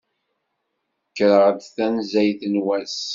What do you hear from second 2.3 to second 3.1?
n wass.